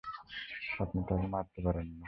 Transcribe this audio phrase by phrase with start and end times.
[0.79, 1.99] আপনি তাকে মারতে পারেন না!